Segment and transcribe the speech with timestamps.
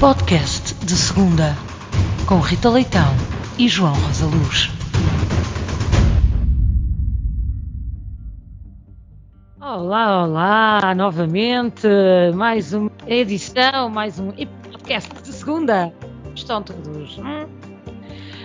[0.00, 1.56] Podcast de segunda,
[2.28, 3.16] com Rita Leitão
[3.58, 4.70] e João Rosa Luz.
[9.60, 11.88] Olá, olá, novamente,
[12.32, 15.92] mais uma edição, mais um podcast de segunda.
[16.32, 17.18] Estão todos.
[17.18, 17.48] Hum?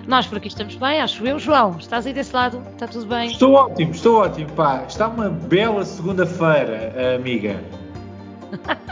[0.07, 1.37] Nós por aqui estamos bem, acho eu.
[1.37, 2.63] João, estás aí desse lado?
[2.73, 3.29] Está tudo bem?
[3.29, 4.85] Estou ótimo, estou ótimo, pá.
[4.87, 7.63] Está uma bela segunda-feira, amiga.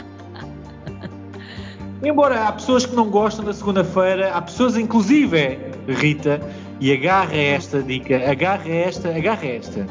[2.03, 6.41] Embora há pessoas que não gostam da segunda-feira, há pessoas, inclusive, Rita,
[6.79, 9.85] e agarra esta dica, agarra esta, agarra esta.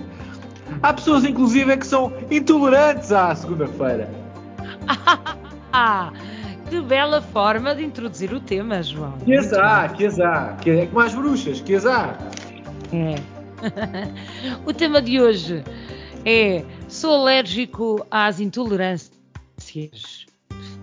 [0.83, 4.11] Há pessoas, inclusive, que são intolerantes à segunda-feira.
[5.73, 6.13] Ah,
[6.69, 9.13] que bela forma de introduzir o tema, João.
[9.25, 10.57] Que azar, que azar.
[10.59, 12.19] Que é como as bruxas, que azar.
[12.93, 13.15] É.
[14.67, 15.63] o tema de hoje
[16.25, 20.20] é Sou alérgico às intolerâncias.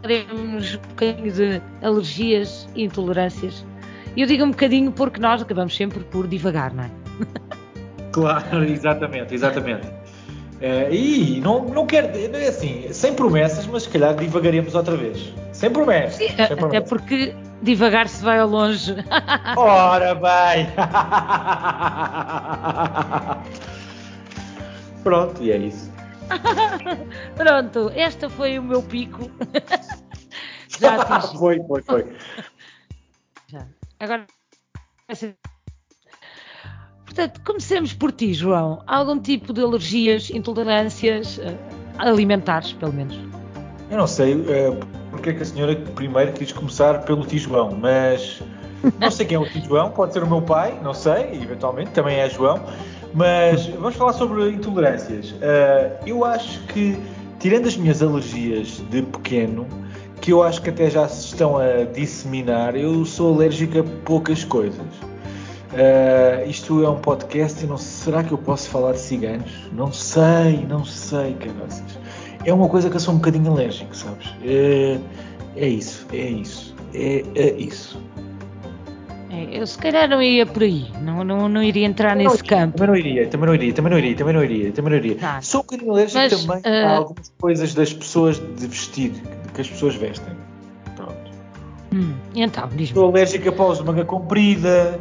[0.07, 3.65] Faremos um bocadinho de alergias e intolerâncias.
[4.15, 6.89] E eu digo um bocadinho porque nós acabamos sempre por divagar, não é?
[8.13, 9.85] Claro, exatamente, exatamente.
[10.59, 15.31] É, e não, não quero, é assim, sem promessas, mas se calhar divagaremos outra vez.
[15.51, 16.15] Sem promessas.
[16.15, 16.89] Sim, sem até promessas.
[16.89, 18.95] porque divagar se vai ao longe.
[19.55, 20.67] Ora bem!
[25.03, 25.86] Pronto, e é isso.
[27.35, 29.29] Pronto, esta foi o meu pico.
[30.79, 31.37] Já atingi.
[31.37, 32.15] foi, foi, foi.
[33.47, 33.65] Já.
[33.99, 34.25] Agora
[35.07, 35.35] vai ser-
[37.05, 38.83] Portanto, comecemos por ti, João.
[38.85, 41.55] Há algum tipo de alergias, intolerâncias eh,
[41.97, 43.17] alimentares, pelo menos?
[43.89, 44.77] Eu não sei eh,
[45.09, 48.41] porque é que a senhora primeiro quis começar pelo tio João, mas
[48.99, 51.91] não sei quem é o tio João, pode ser o meu pai, não sei, eventualmente,
[51.91, 52.59] também é João,
[53.13, 55.33] mas vamos falar sobre intolerâncias.
[55.41, 56.97] Eh, eu acho que,
[57.39, 59.67] tirando as minhas alergias de pequeno,
[60.21, 64.43] que eu acho que até já se estão a disseminar, eu sou alérgico a poucas
[64.43, 64.85] coisas.
[65.73, 69.51] Eh, isto é um podcast e não será que eu posso falar de ciganos?
[69.73, 71.99] Não sei, não sei, caraças.
[72.45, 74.33] É uma coisa que eu sou um bocadinho alérgico, sabes?
[74.43, 74.97] É,
[75.55, 78.01] é isso, é isso, é, é isso.
[79.37, 82.75] É, eu se calhar não ia por aí, não, não, não iria entrar nesse campo.
[82.75, 85.15] Também não iria, também não iria, também não iria, também não iria, também não iria.
[85.15, 85.41] Tá.
[85.41, 89.11] Sou um bocadinho alérgico Mas, também eh, a algumas coisas das pessoas de vestir,
[89.53, 90.33] que as pessoas vestem.
[90.95, 91.31] Pronto.
[91.93, 92.95] Hum, então, diz-me.
[92.95, 94.99] Sou alérgico a paus de manga comprida,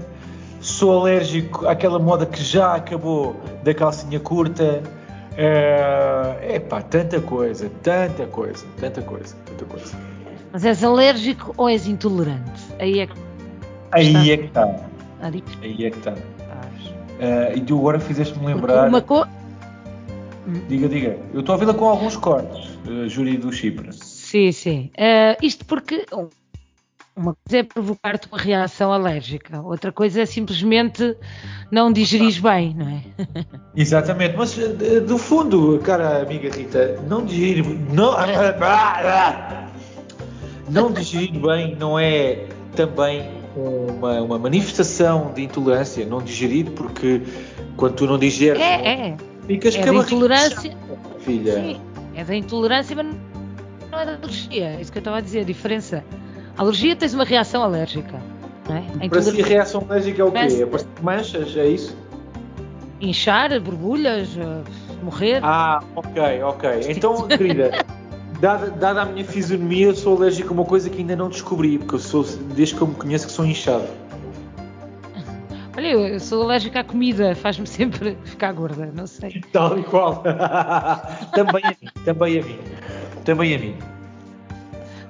[0.61, 4.83] sou alérgico àquela moda que já acabou da calcinha curta.
[5.39, 9.95] É pá, tanta coisa, tanta coisa, tanta coisa, tanta coisa.
[10.51, 12.63] Mas és alérgico ou és intolerante?
[12.79, 13.26] Aí é que
[13.93, 14.33] Aí Está.
[14.33, 14.65] é que está,
[15.63, 16.13] aí é que está.
[16.13, 16.95] estás.
[17.19, 18.89] Eh, e tu agora fizeste-me lembrar.
[18.89, 19.27] Uma co...
[20.69, 21.19] Diga, diga.
[21.33, 23.93] Eu estou a vê-la com alguns cortes, uh, Júri do Chipre.
[23.93, 24.91] Sim, sim.
[24.97, 26.29] Eh, isto porque um,
[27.17, 31.17] uma coisa é provocar-te uma reação alérgica, outra coisa é simplesmente
[31.71, 33.03] não digerir bem, não é?
[33.75, 34.55] Exatamente, mas
[35.07, 37.65] do fundo, cara amiga Rita, não digerir.
[37.93, 38.13] Não,
[40.69, 42.45] não digerir bem não é
[42.77, 46.05] também uma, uma manifestação de intolerância.
[46.07, 47.23] Não digerir, porque
[47.77, 49.17] quando tu não digeres, É, é.
[49.47, 50.69] ficas É com a intolerância.
[50.69, 51.55] inchada, filha.
[51.55, 51.81] Sim,
[52.15, 53.07] é da intolerância, mas
[53.91, 54.65] não é da alergia.
[54.77, 56.05] É isso que eu estava a dizer, a diferença.
[56.57, 58.21] A alergia tens uma reação alérgica.
[58.69, 58.85] Não é?
[59.05, 60.39] A Para si, a reação alérgica é o quê?
[60.39, 61.97] É aparecer manchas, é isso?
[63.01, 64.63] inchar, borbulhas, eh,
[65.03, 65.41] morrer.
[65.43, 66.71] Ah, ok, ok.
[66.89, 67.71] Então, querida,
[68.41, 71.79] dada, dada a minha fisionomia, eu sou alérgico a uma coisa que ainda não descobri,
[71.79, 72.25] porque eu sou,
[72.55, 73.87] desde que eu me conheço, que sou inchado.
[75.77, 79.43] Olha, eu, sou alérgica à comida, faz-me sempre ficar gorda, não sei.
[79.53, 80.23] Tal e qual.
[81.35, 82.59] também a mim, também a mim.
[83.25, 83.77] Também a mim.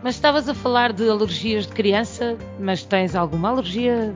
[0.03, 4.14] Mas estavas a falar de alergias de criança, mas tens alguma alergia?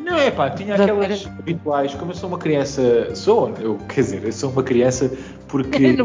[0.00, 4.00] Não é pá, tinha Da- aquelas habituais, como eu sou uma criança, sou, eu, quer
[4.00, 5.12] dizer, eu sou uma criança
[5.46, 5.96] porque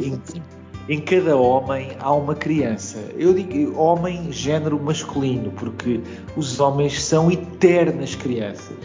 [0.87, 2.97] em, cada homem há uma criança.
[3.17, 6.01] Eu digo homem, género masculino, porque
[6.35, 8.78] os homens são eternas crianças.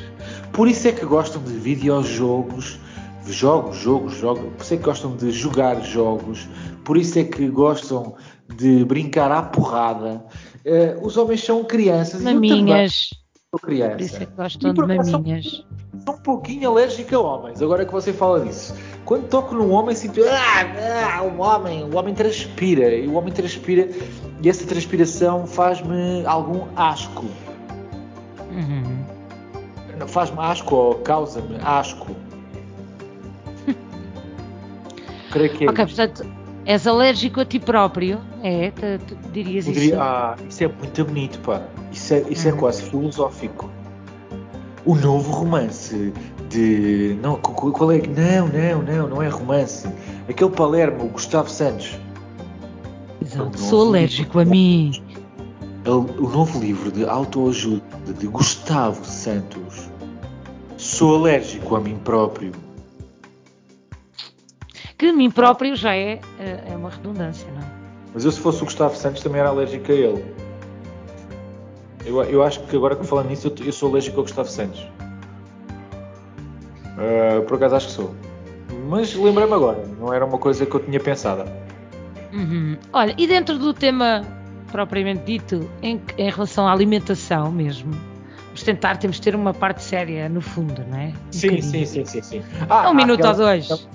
[0.52, 2.78] Por isso é que gostam de videojogos,
[3.26, 6.48] jogos, jogos, jogos, por isso é que gostam de jogar jogos,
[6.84, 8.14] por isso é que gostam
[8.56, 10.24] de brincar à porrada.
[10.64, 13.10] Eh, os homens são crianças e Maminhas,
[13.50, 13.96] sou criança.
[13.96, 15.64] por isso é que gostam de maminhas.
[16.04, 18.74] Sou um pouquinho alérgico a homens, agora que você fala disso.
[19.04, 20.20] Quando toco num homem, sinto.
[20.24, 22.88] Ah, ah, um homem, o homem transpira.
[22.94, 23.88] E o homem transpira.
[24.42, 27.26] E essa transpiração faz-me algum asco.
[28.50, 29.04] Uhum.
[30.08, 32.08] Faz-me asco ou causa-me asco.
[35.30, 35.96] Creio que é Ok, isto.
[35.96, 36.26] portanto,
[36.66, 40.00] és alérgico a ti próprio, É, tu, tu dirias Poderia- isso.
[40.02, 41.62] Ah, isso é muito bonito, pá.
[41.92, 42.56] Isso é, isso é Hum.
[42.56, 43.70] quase filosófico.
[44.84, 46.12] O novo romance
[46.48, 47.16] de.
[47.22, 47.98] Não, qu- qual é?
[48.06, 49.88] Não, não, não, não é romance.
[50.28, 51.96] Aquele Palermo, o Gustavo Santos.
[53.20, 53.58] Exato.
[53.58, 54.56] Sou alérgico a livro.
[54.56, 55.02] mim.
[55.84, 59.88] Ele- O novo livro de autoajuda de Gustavo Santos.
[60.76, 62.50] Sou alérgico a mim próprio.
[64.98, 67.64] Que a mim próprio já é, eh, é uma redundância, não é?
[68.14, 70.24] Mas eu, se fosse o Gustavo Santos, também era alérgico a ele.
[72.04, 74.86] Eu, eu acho que agora que falando nisso, eu, eu sou alérgico ao Gustavo Santos.
[76.98, 78.14] Ah, por acaso acho que sou.
[78.88, 81.44] Mas lembrei-me agora, não era uma coisa que eu tinha pensado.
[82.32, 82.76] Uhum.
[82.92, 84.22] Olha, e dentro do tema
[84.70, 87.92] propriamente dito, em, em relação à alimentação mesmo,
[88.46, 91.06] vamos tentar, temos de ter uma parte séria no fundo, não é?
[91.08, 92.42] Um Sim, sim, sim, sim, sim.
[92.70, 93.88] Ah, Um há minuto aquela- ou dois.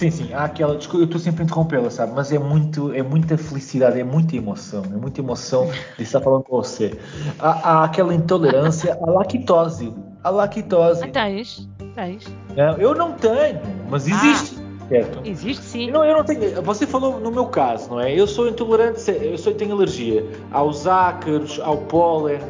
[0.00, 0.76] Sim, sim, há aquela.
[0.76, 2.12] Desculpa, eu estou sempre a interrompê-la, sabe?
[2.16, 5.68] Mas é, muito, é muita felicidade, é muita emoção, é muita emoção
[5.98, 6.98] de estar falando com você.
[7.38, 7.50] Há,
[7.80, 9.92] há aquela intolerância à lactose.
[10.24, 11.04] À lactose.
[11.04, 11.68] Ah, tens?
[11.94, 12.24] Tens?
[12.56, 13.60] Não, eu não tenho,
[13.90, 14.10] mas Ah.
[14.10, 14.58] existe.
[14.88, 15.20] Certo?
[15.22, 15.86] Existe sim.
[15.88, 16.62] Eu não, eu não tenho.
[16.62, 18.12] Você falou no meu caso, não é?
[18.18, 22.40] Eu sou intolerante, eu sou, tenho alergia aos ácaros, ao pólen.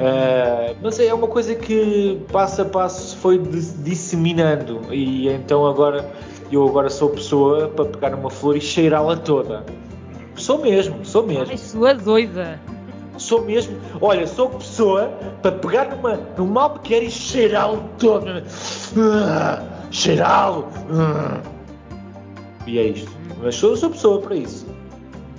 [0.00, 6.04] ah, mas é uma coisa que passo a passo foi dis- disseminando e então agora
[6.56, 9.64] eu agora sou pessoa para pegar uma flor e cheirá-la toda.
[10.36, 11.46] Sou mesmo, sou mesmo.
[11.50, 12.60] Ai, sua doida.
[13.18, 13.76] Sou mesmo.
[14.00, 15.08] Olha, sou pessoa
[15.42, 18.26] para pegar numa, num mal pequeno e cheirá-lo todo.
[18.96, 20.68] Ah, cheirá-lo.
[20.92, 21.40] Ah.
[22.66, 23.10] E é isto.
[23.42, 24.66] Mas sou, sou pessoa para isso.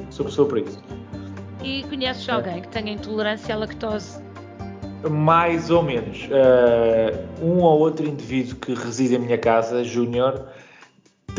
[0.10, 0.80] Sou pessoa para isso.
[1.64, 4.20] E conheces alguém que tenha intolerância à lactose?
[5.10, 6.28] Mais ou menos.
[6.32, 10.48] Ah, um ou outro indivíduo que reside em minha casa, Júnior,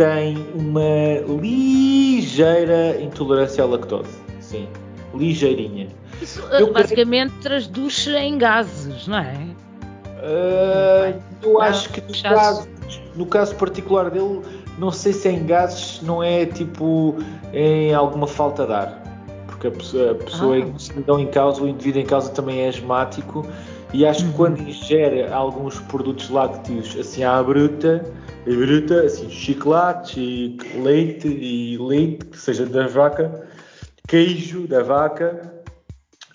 [0.01, 4.09] tem uma ligeira intolerância à lactose.
[4.41, 4.67] Sim.
[5.15, 5.89] Ligeirinha.
[6.23, 9.35] Isso Eu eh, creio- basicamente traduz em gases, não é?
[10.23, 11.13] Ah,
[11.43, 12.69] eu acho que no caso,
[13.15, 14.41] no caso particular dele,
[14.79, 17.17] não sei se é em gases, não é tipo
[17.53, 19.03] em alguma falta de ar.
[19.49, 20.59] Porque a pessoa, a pessoa Ah.
[20.61, 23.45] em, então, em causa, o indivíduo em causa também é asmático
[23.93, 24.31] e acho Uhum.
[24.31, 28.05] que quando ingere alguns produtos lácteos assim à bruta,
[28.47, 33.47] à bruta, assim, chocolates e leite e leite, que seja da vaca,
[34.07, 35.61] queijo da vaca,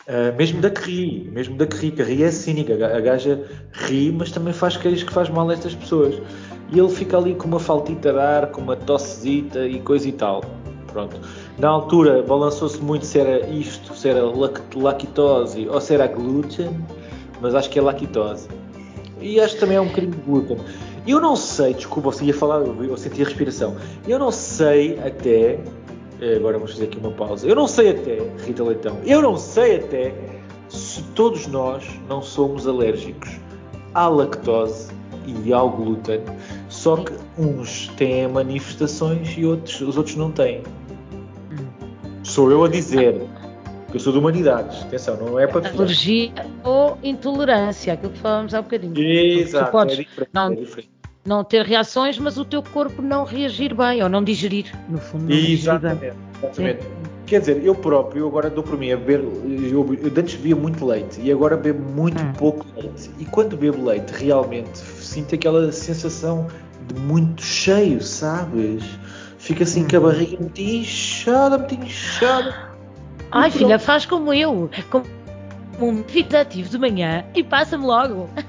[0.07, 2.95] Uh, mesmo da que ri, mesmo da que ri, que ri é cínica, a ga-
[2.95, 6.13] a gaja ri, mas também faz queijo que faz mal a estas pessoas.
[6.71, 10.11] E ele fica ali com uma faltita de ar, com uma tossezita e coisa e
[10.11, 10.43] tal.
[10.93, 11.19] Pronto.
[11.57, 16.69] Na altura balançou-se muito se era isto, se era lac- lactose ou se era glúten,
[17.41, 18.47] mas acho que é lactose.
[19.19, 20.57] E acho que também é um bocadinho de glúten.
[21.07, 23.75] Eu não sei, desculpa, você ia falar, eu eu senti a respiração.
[24.07, 25.59] Eu não sei até
[26.21, 27.47] eh, Agora vamos fazer aqui uma pausa.
[27.47, 30.13] Eu não sei até, Rita Leitão, eu não sei até
[30.69, 33.29] se todos nós não somos alérgicos
[33.93, 34.91] à lactose
[35.45, 36.21] e ao glúten,
[36.69, 40.61] só que uns têm manifestações e outros, os outros não têm.
[42.23, 43.21] Sou eu a dizer
[43.93, 44.81] eu sou de humanidades.
[44.83, 45.69] Atenção, não é para.
[45.69, 46.29] Alergia
[46.65, 48.93] ou intolerância, aquilo que falamos há bocadinho.
[48.99, 50.29] Exato, podes é diferente.
[50.33, 50.89] não- é diferente.
[51.25, 55.31] Não ter reações, mas o teu corpo não reagir bem, ou não digerir, no fundo.
[55.33, 56.79] Exatamente, exatamente.
[57.25, 60.85] Quer dizer, eu próprio, agora dou por mim a beber, eu, eu antes bebia muito
[60.85, 62.33] leite e agora bebo muito Hum.
[62.33, 63.09] pouco leite.
[63.17, 66.45] E quando bebo leite, realmente sinto aquela sensação
[66.87, 68.83] de muito cheio, sabes?
[69.39, 69.87] Fica assim Hum.
[69.89, 72.53] com a barriga muito inchada, muito inchada.
[73.31, 73.57] Ai, E pronto.
[73.57, 75.05] filha, faz como eu, como
[75.81, 78.29] um meditativo de manhã e passa-me logo.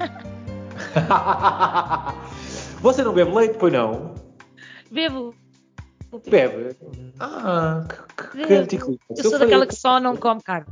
[2.87, 4.15] Você não bebe leite, pois não?
[4.93, 5.35] Bebo.
[6.31, 6.77] Bebe.
[7.19, 7.83] Ah,
[8.17, 8.99] que, que.
[9.11, 10.67] Eu sou daquela que só não come carne.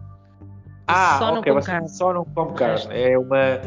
[0.87, 1.89] Ah, só não ok, você carne.
[1.89, 2.87] só não come carne.
[2.91, 3.61] É uma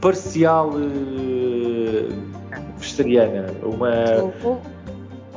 [0.00, 2.08] parcial eh,
[2.78, 4.62] vegetariana, uma Sou,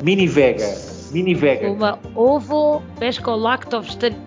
[0.02, 0.74] mini vega,
[1.12, 1.70] mini vega.
[1.70, 4.24] uma ovo pesco-lacto vegetariana.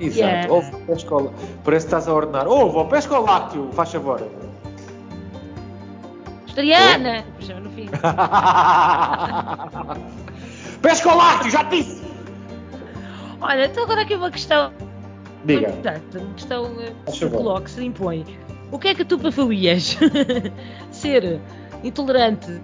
[0.00, 0.18] Exato.
[0.18, 0.52] Yeah.
[0.52, 1.32] Ovo, pesca ao-
[1.64, 2.48] Parece que estás a ordenar.
[2.48, 2.80] Ovo,
[3.20, 4.20] lácteo, faz favor.
[6.56, 7.24] Vegetariana!
[7.38, 7.86] Puxa, no fim.
[11.50, 12.02] já te disse!
[13.40, 14.72] Olha, então agora aqui uma questão
[15.44, 15.68] Diga.
[15.68, 18.24] importante, uma questão eh, que se coloca, que se impõe.
[18.72, 19.98] O que é que tu preferias?
[20.90, 21.38] Ser
[21.84, 22.58] intolerante,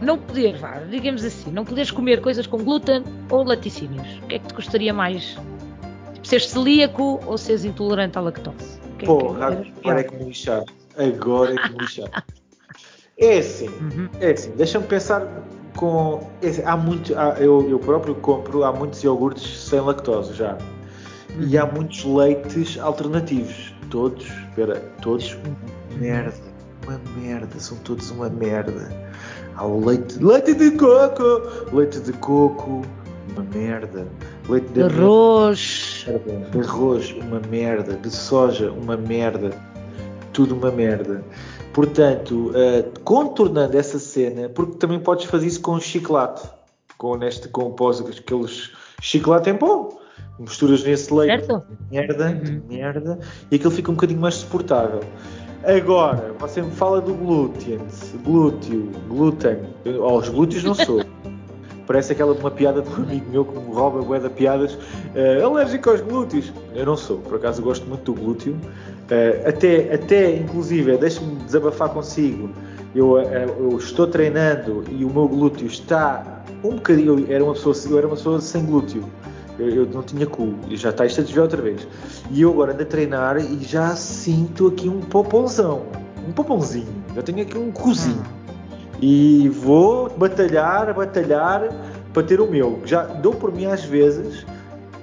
[0.00, 4.18] não poder, vá, digamos assim, não poderes comer coisas com glúten ou laticínios?
[4.24, 5.38] O que é que te gostaria mais?
[6.14, 8.80] Tipo, seres celíaco ou seres intolerante à lactose?
[8.98, 9.98] Que é que Porra, era agora pior?
[9.98, 10.64] é que me lixar.
[10.98, 12.24] Agora é que me lixar.
[13.18, 14.08] É assim, Uhum.
[14.20, 15.26] é assim, deixa-me pensar
[15.76, 16.26] com.
[16.64, 20.56] Há muito, há, eu, eu próprio compro, há muitos iogurtes sem lactose já.
[21.38, 23.74] E há muitos leites alternativos.
[23.90, 26.34] Todos, espera, todos uma merda.
[26.86, 28.90] Uma merda, são todos uma merda.
[29.56, 31.22] Há o leite, leite de coco,
[31.72, 32.82] leite de coco,
[33.30, 34.06] uma merda.
[34.48, 36.06] Leite de arroz,
[36.50, 37.94] de arroz, uma merda.
[37.94, 39.52] De soja, uma merda.
[40.32, 41.22] Tudo uma merda.
[41.72, 46.48] Portanto, uh, contornando essa cena, porque também podes fazer isso com chocolate,
[46.98, 49.88] com neste com pós aqueles chocolate em pó,
[50.38, 51.64] misturas nesse leite certo?
[51.90, 52.62] merda, uhum.
[52.68, 53.18] merda,
[53.50, 55.00] e aquilo fica um bocadinho mais suportável.
[55.64, 57.78] Agora, você me fala do glúten,
[58.24, 61.02] glúteo, glúten, eu, oh, os glúteos não sou.
[61.86, 64.74] Parece aquela uma piada de um amigo meu que me rouba bué de piadas.
[64.74, 66.52] Uh, alérgico aos glúteos.
[66.74, 68.52] Eu não sou, por acaso gosto muito do glúteo.
[68.52, 72.50] Uh, até, até, inclusive, deixe-me desabafar consigo.
[72.94, 77.18] Eu, eu, estou treinando e o meu glúteo está um bocadinho.
[77.20, 79.04] Eu era uma pessoa, eu era uma pessoa sem glúteo.
[79.58, 80.54] Eu, eu não tinha cu.
[80.68, 81.86] E já está isto a desviar outra vez.
[82.30, 85.86] E eu agora ando a treinar e já sinto aqui um popãozão.
[86.28, 87.02] Um popãozinho.
[87.14, 88.41] Já tenho aqui um cozinho.
[89.02, 91.68] E vou batalhar, batalhar
[92.12, 92.80] para ter o meu.
[92.84, 94.46] Já dou por mim às vezes,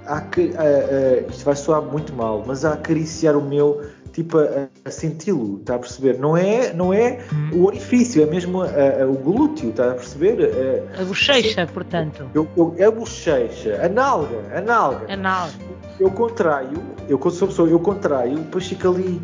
[0.08, 4.70] a, a, a, isto vai soar muito mal, mas a acariciar o meu, tipo a,
[4.86, 6.18] a senti-lo, está a perceber?
[6.18, 7.20] Não é, não é
[7.54, 10.50] o orifício, é mesmo o glúteo, está a perceber?
[10.98, 12.26] a bochecha, portanto.
[12.34, 15.14] Eu, eu, é a bochecha, a nalga, a nalga.
[15.14, 15.54] A nalga.
[16.00, 19.22] Eu contraio, eu sou pessoa, eu contraio, depois fica ali,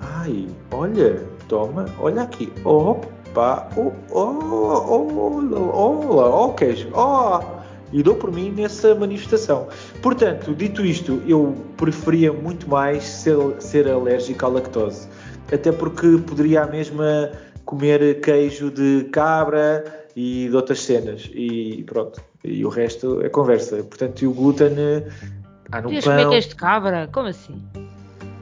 [0.00, 2.96] ai, olha, toma, olha aqui, oh,
[3.36, 4.22] pá, oh, oh,
[4.88, 7.38] oh, oh, oh, queijo, oh,
[7.92, 9.68] e dou por mim nessa manifestação.
[10.00, 15.06] Portanto, dito isto, eu preferia muito mais ser, ser alérgico à lactose,
[15.52, 17.30] até porque poderia a mesma
[17.66, 19.84] comer queijo de cabra
[20.16, 23.76] e de outras cenas, e pronto, e o resto é conversa.
[23.84, 24.72] Portanto, e o glúten
[25.70, 26.16] há no Podias pão...
[26.16, 27.06] comer queijo de cabra?
[27.12, 27.62] Como assim?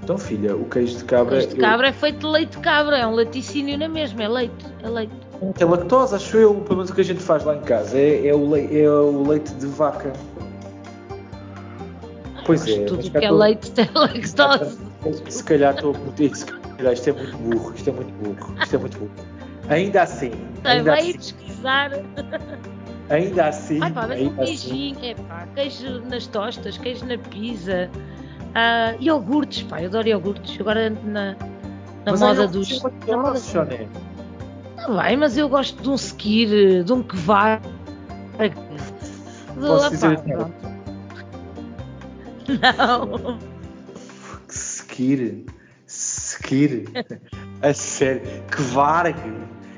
[0.04, 1.36] Então, filha, o queijo de cabra.
[1.36, 1.90] O queijo de cabra eu...
[1.90, 4.66] é feito de leite de cabra, é um laticínio na mesma, é leite.
[4.82, 5.14] É leite.
[5.54, 6.54] Tem lactose, acho eu.
[6.56, 8.90] Pelo menos o que a gente faz lá em casa é, é, o, leite, é
[8.90, 10.12] o leite de vaca.
[12.44, 12.84] Pois é.
[12.84, 14.78] Tudo que é leite tem lactose.
[15.30, 16.36] Se calhar estou a meter.
[16.36, 19.12] Se calhar isto é muito burro, isto é muito burro, isto é muito burro.
[19.70, 20.32] Ainda assim.
[20.64, 21.90] Ainda vai assim, pesquisar.
[23.08, 23.78] Ainda assim.
[23.80, 25.08] Ai pá, mas um beijinho, assim.
[25.08, 27.88] é pá, queijo nas tostas, queijo na pizza.
[28.54, 30.60] Uh, iogurtes, pá, eu adoro iogurtes.
[30.60, 31.36] Agora na,
[32.04, 32.80] na moda dos.
[33.06, 33.40] Na moda
[34.76, 37.60] Não vai, mas eu gosto de um skir, de um kvar.
[39.58, 40.50] Posso dizer pá,
[42.76, 43.38] Não.
[44.48, 45.44] Skir.
[45.88, 46.84] Skir.
[47.60, 48.22] A sério.
[48.50, 49.16] Kvarg.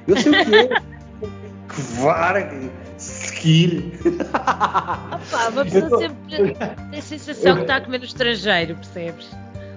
[0.07, 0.69] Eu sei o que é.
[1.67, 2.71] Kvarg
[3.37, 3.93] seguir.
[4.33, 5.99] Opa, uma pessoa tô...
[5.99, 9.31] sempre tem a sensação que está a comer no estrangeiro, percebes?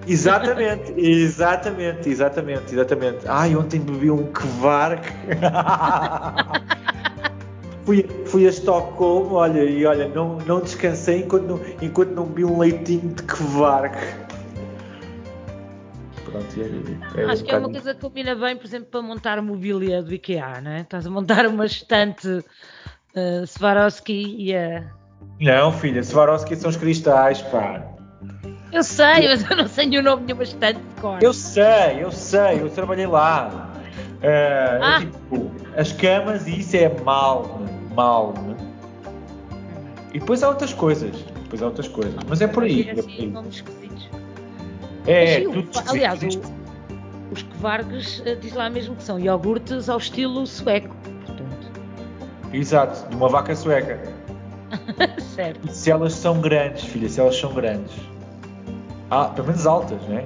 [0.06, 3.28] Exatamente, exatamente, exatamente, exatamente.
[3.28, 5.04] Ai, ontem bebi um Kvark.
[7.84, 12.44] fui, fui a Estocolmo, olha, e olha, não, não descansei enquanto não, enquanto não bebi
[12.44, 13.96] um leitinho de Kvark.
[16.24, 19.02] Pronto, é, é Acho um que é uma coisa que combina bem, por exemplo, para
[19.02, 20.80] montar mobília do IKEA, não é?
[20.80, 22.42] Estás a montar uma estante
[23.16, 24.84] uh, Swarovski e a.
[25.40, 27.82] Não, filha, Swarovski são os cristais, pá.
[28.72, 31.18] Eu sei, mas eu não sei o nome de uma estante de cor.
[31.22, 33.70] Eu sei, eu sei, eu trabalhei lá.
[34.22, 35.00] Uh, ah.
[35.00, 37.60] tipo, as camas e isso é mal,
[37.94, 38.34] mal.
[38.34, 38.56] Né?
[40.12, 41.16] E depois há outras coisas.
[41.42, 42.14] Depois há outras coisas.
[42.28, 42.88] Mas é por aí.
[42.88, 43.32] É, assim,
[45.06, 46.40] é, tudo aliás, o,
[47.32, 50.94] os Kvargs uh, diz lá mesmo que são iogurtes ao estilo sueco.
[52.52, 54.00] Exato, de uma vaca sueca.
[55.34, 55.68] certo.
[55.68, 57.92] E se elas são grandes, filha, se elas são grandes.
[59.10, 60.24] Ah, pelo menos altas, não é?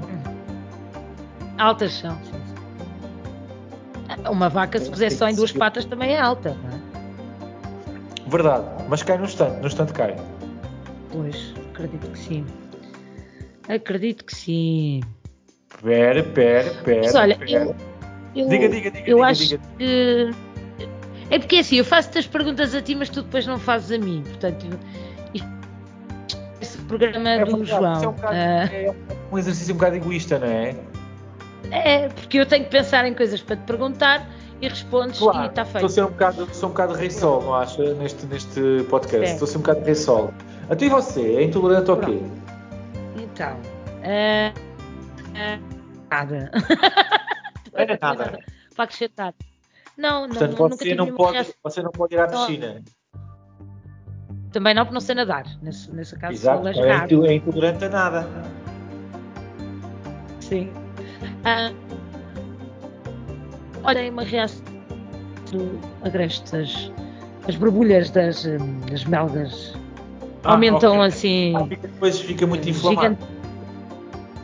[1.59, 2.45] Altas são, sim.
[4.31, 6.85] Uma vaca, se puser só em duas patas, também é alta, não é?
[8.29, 10.17] Verdade, mas cai no estante, no estante cai.
[11.11, 12.47] Pois, acredito que sim.
[13.69, 15.01] Acredito que sim.
[15.83, 17.03] Pera, pera, pera.
[17.03, 17.65] Mas olha, pera.
[17.65, 19.11] Eu, eu, diga, diga, diga.
[19.11, 19.61] Eu diga, acho diga.
[19.79, 20.31] que
[21.31, 23.93] é porque é assim, eu faço-te as perguntas a ti, mas tu depois não fazes
[23.93, 24.23] a mim.
[24.23, 24.67] Portanto,
[26.61, 28.03] esse programa é do João.
[28.03, 28.95] É um, bocado, uh, é
[29.31, 30.75] um exercício um bocado egoísta, não é?
[31.71, 34.27] É, porque eu tenho que pensar em coisas para te perguntar
[34.61, 35.87] e respondes claro, e está feito.
[35.87, 37.95] Estou a ser um bocado, sou um bocado rei sol, não acha?
[37.95, 39.33] Neste, neste podcast.
[39.33, 40.33] Estou a ser um bocado rei sol.
[40.71, 42.21] A ti e você, é intolerante ao quê?
[43.17, 43.57] Então.
[44.05, 44.53] Uh,
[45.31, 45.63] uh,
[46.11, 46.51] nada.
[47.75, 48.39] É nada.
[48.77, 49.35] Para acrescentar.
[49.97, 51.55] Não, Portanto, não, você não, pode, reação.
[51.63, 52.83] você não pode ir à piscina.
[54.53, 55.45] Também não, porque não sei nadar.
[55.63, 58.29] Nesse, nesse caso, Exato, é, é intolerante a nada.
[60.41, 60.73] Sim.
[61.45, 61.73] Ah,
[63.83, 64.65] olha, uma reação
[66.03, 66.91] agreste, as,
[67.49, 68.45] as borbulhas das,
[68.91, 69.73] das melgas
[70.45, 71.07] Ah, aumentam ok.
[71.07, 73.17] assim, Ah, fica- depois fica muito inflamado.
[73.17, 73.25] gigante,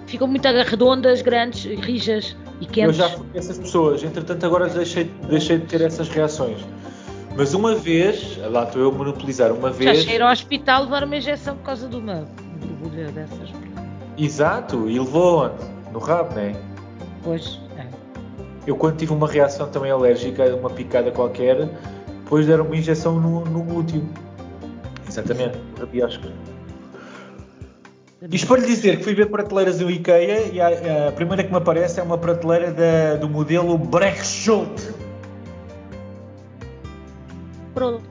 [0.07, 2.97] ficam muito redondas, grandes, rijas e Eu quentes.
[2.97, 6.59] já fui essas pessoas, entretanto agora deixei, deixei de ter essas reações.
[7.37, 10.09] Mas uma vez, lá estou eu a monopolizar, uma Já vez.
[10.09, 12.27] a ir ao hospital levar uma injeção por causa de uma
[12.61, 13.49] borbulha dessas.
[14.19, 15.65] Exato, e levou onde?
[15.93, 16.55] No rabo, não é?
[17.23, 17.87] Pois, é.
[18.67, 21.69] Eu quando tive uma reação também alérgica, uma picada qualquer,
[22.25, 24.07] depois deram uma injeção no, no glúteo.
[25.09, 26.27] Exatamente, rabiosco.
[28.31, 31.51] Isto para lhe dizer que fui ver prateleiras no IKEA e a, a primeira que
[31.51, 34.93] me aparece é uma prateleira da- do modelo Brechtschult.
[37.75, 38.03] Pronto.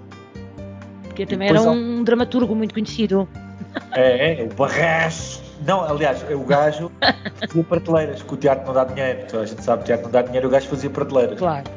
[1.03, 3.27] Porque também era um dramaturgo muito conhecido.
[3.91, 5.43] É, é, o Barras.
[5.67, 6.89] Não, aliás, é o gajo
[7.41, 9.27] que fazia prateleiras, que o teatro não dá dinheiro.
[9.29, 11.37] Toda a gente sabe que o teatro não dá dinheiro, o gajo fazia prateleiras.
[11.37, 11.69] Claro.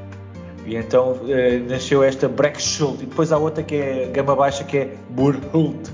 [0.64, 3.02] E então eh, nasceu esta Brechtschult.
[3.02, 5.90] E depois há outra que é gama baixa, que é Burhult.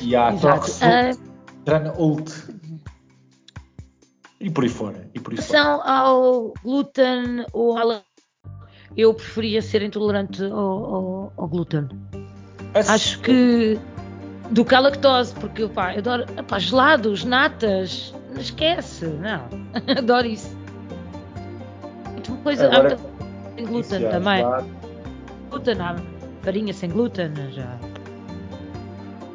[0.00, 0.60] E há Exato.
[0.60, 1.10] Torxult, Ah,
[1.64, 2.32] Tranhult.
[4.40, 5.08] E por aí fora.
[5.14, 5.58] E por aí fora.
[5.62, 8.00] relação ao glúten ou à
[8.96, 10.50] eu preferia ser intolerante ao,
[10.94, 11.88] ao- ao glúten.
[12.74, 13.78] Acho que
[14.50, 19.46] do que à lactose, porque pá, eu adoro epá, gelados, natas, não esquece, não.
[19.96, 20.56] adoro isso.
[22.12, 23.10] Muita coisa, há Agora, coisa
[23.56, 24.44] sem glúten Isso, também.
[25.50, 25.96] Glúten, há
[26.42, 27.78] farinha sem glúten, já.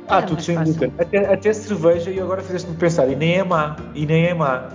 [0.08, 0.94] Ah, tudo sem glúten.
[1.00, 4.70] Até, até cerveja, e agora fizeste-me pensar, e nem é má, e nem é má.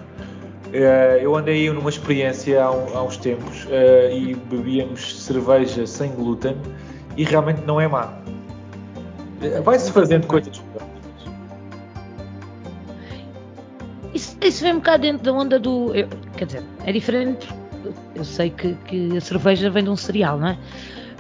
[0.73, 6.11] Eh, eu andei numa experiência há, um- há uns tempos eh, e bebíamos cerveja sem
[6.13, 6.57] glúten
[7.17, 8.13] e realmente não é má.
[9.43, 10.61] Eh, Vai-se fazendo coisas.
[14.15, 15.95] Isso, isso vem um bocado dentro da onda do.
[15.95, 17.49] eu- quer dizer, é diferente.
[18.15, 20.59] Eu sei que, que a cerveja vem de um cereal, não é?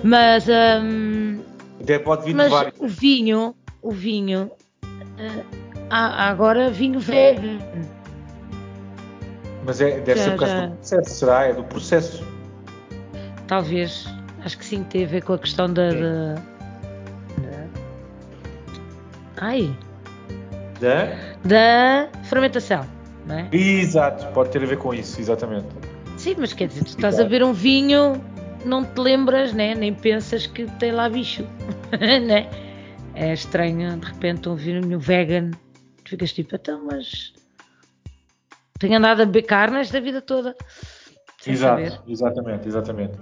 [0.02, 1.40] Mas, hum,
[1.80, 2.74] Até pode vir de mas vários.
[2.78, 4.50] o vinho, o vinho,
[5.88, 7.58] há, há agora vinho vegan.
[9.64, 11.46] Mas é, deve já- ser por causa já- do processo, será?
[11.46, 12.24] É do processo.
[13.46, 14.06] Talvez.
[14.44, 15.90] Acho que sim, tem a ver com a questão da.
[15.92, 16.42] Da-
[19.36, 19.74] Ai!
[20.80, 21.08] Da?
[21.44, 22.86] Da fermentação,
[23.26, 23.48] não é?
[23.52, 25.66] Exato, pode ter a ver com isso, exatamente.
[26.16, 28.20] Sim, mas quer dizer, tu estás a ver um vinho,
[28.64, 29.74] não te lembras, né?
[29.74, 31.44] nem pensas que tem lá bicho.
[32.26, 32.46] né?
[33.20, 35.50] É estranho, de repente, um vinho vegan,
[36.02, 37.34] tu ficas tipo, então, mas
[38.78, 40.56] tenho andado a beber carne esta vida toda.
[41.46, 42.00] Exato, saber.
[42.08, 43.12] exatamente, exatamente.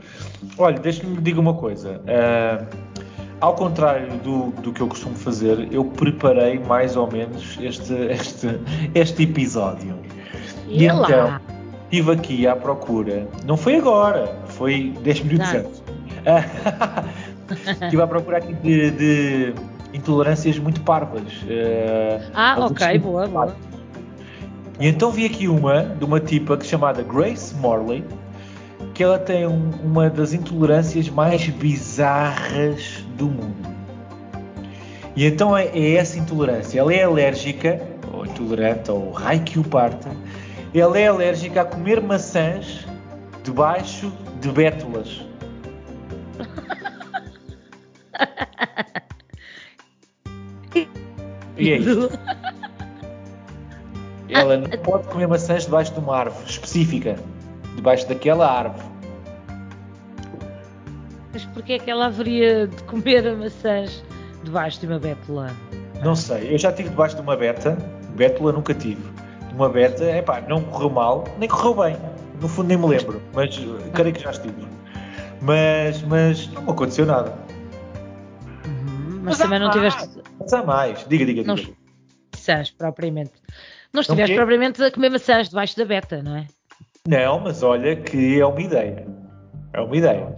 [0.56, 2.00] Olha, deixa-me diga uma coisa.
[2.06, 2.64] Ah,
[3.40, 8.46] ao contrário do, do que eu costumo fazer, eu preparei mais ou menos este, este,
[8.94, 9.98] este episódio.
[10.68, 11.08] E lá.
[11.08, 11.40] então,
[11.82, 15.82] estive aqui à procura, não foi agora, foi 10 minutos antes.
[17.82, 19.54] estive à procura aqui de, de
[19.92, 21.22] intolerâncias muito parvas.
[22.34, 23.54] Ah, Ah, ok, boa, boa.
[24.80, 28.04] e então vi aqui uma de uma tipa que chamada Grace Morley,
[28.94, 33.68] que ela tem um- uma das intolerâncias mais bizarras do mundo.
[35.16, 36.78] E então é, é essa intolerância.
[36.78, 37.80] Ela é alérgica,
[38.12, 40.10] ou intolerante, ou raio que o parta.
[40.74, 42.86] Ela é alérgica a comer maçãs
[43.42, 45.22] debaixo de bétulas.
[51.58, 52.10] E é isto.
[54.28, 57.16] Ela não pode comer maçãs debaixo de uma árvore específica,
[57.74, 58.84] debaixo daquela árvore.
[61.32, 64.04] Mas porquê é que ela haveria de comer maçãs
[64.44, 65.50] debaixo de uma bétula?
[66.02, 67.76] Não sei, eu já estive debaixo de uma beta,
[68.16, 69.02] bétula nunca tive.
[69.54, 71.96] Uma beta, epá, não correu mal, nem correu bem.
[72.40, 74.54] No fundo nem me lembro, mas eh, creio que já estive.
[75.40, 77.32] Mas, mas não me aconteceu nada.
[79.28, 81.06] Mas há também não mais, tiveste Mas há mais.
[81.08, 81.72] Diga, diga, Não- diga.
[82.34, 83.32] maçãs propriamente.
[83.92, 86.46] Não Não estiveste propriamente a comer maçãs debaixo da beta, não é?
[87.06, 89.06] Não, mas olha que é uma ideia.
[89.72, 90.34] É uma ideia.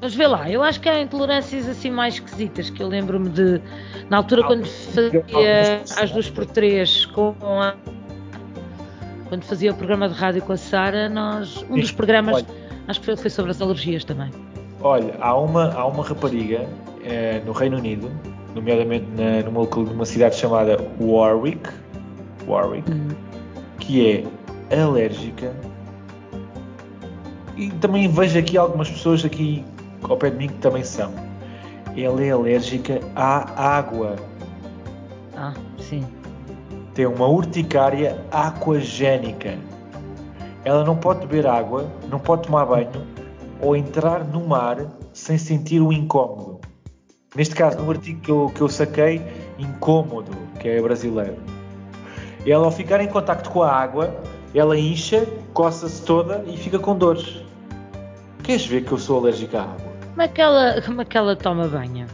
[0.00, 3.60] Mas vê lá, eu acho que há intolerâncias assim mais esquisitas que eu lembro-me de
[4.10, 7.74] na altura Ah, quando fazia às duas por três com a
[9.28, 12.46] quando fazia o programa de rádio com a Sara, nós um Sim, dos programas olha.
[12.86, 14.30] acho que foi, foi sobre as alergias também.
[14.82, 16.68] Olha, há uma, há uma rapariga
[17.06, 18.10] eh, no Reino Unido,
[18.54, 21.70] nomeadamente na, numa, numa cidade chamada Warwick,
[22.46, 23.08] Warwick, Hum.
[23.78, 24.24] que
[24.70, 25.52] é alérgica
[27.56, 29.64] e também vejo aqui algumas pessoas aqui
[30.02, 31.10] ao pé de mim que também são.
[31.96, 34.16] Ela é alérgica à água.
[35.34, 36.04] Ah, sim.
[36.92, 39.56] Tem uma urticária aquagénica.
[40.64, 42.90] Ela não pode beber água, não pode tomar banho
[43.60, 44.78] ou entrar no mar
[45.14, 46.55] sem sentir o incómodo.
[47.36, 49.20] Neste caso, no artigo que eu, que eu saquei,
[49.58, 51.36] incômodo, que é brasileiro.
[52.46, 54.14] Ela, ao ficar em contacto com a água,
[54.54, 57.42] ela incha, coça-se toda e fica com dores.
[58.42, 59.92] Queres ver que eu sou alérgica à água?
[60.10, 62.06] Como é que ela, como é que ela toma banho?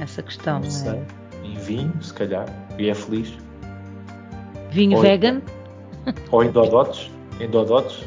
[0.00, 0.58] Essa questão.
[0.60, 0.90] Não sei.
[0.92, 1.02] É...
[1.44, 2.46] Em vinho, se calhar.
[2.78, 3.32] E é feliz.
[4.70, 5.40] Vinho Ou- vegan?
[6.32, 7.10] Ou em dodotes.
[7.38, 8.02] Em dodotes.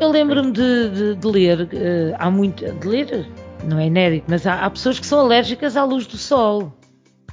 [0.00, 3.26] Eu lembro-me de, de- de ler, eh, há muito, de ler,
[3.64, 6.72] não é inédito, mas há, há pessoas que são alérgicas à luz do sol,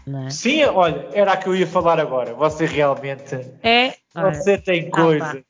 [0.06, 0.30] não é?
[0.30, 2.34] Sim, olha, era a que eu ia falar agora.
[2.34, 3.36] Você realmente.
[3.64, 3.94] É?
[4.16, 5.44] Você tem Ah, coisas.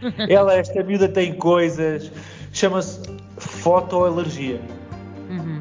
[0.28, 2.10] Ela, esta miúda tem coisas.
[2.52, 3.00] Chama-se
[3.36, 4.60] fotoalergia.
[5.28, 5.58] uhum.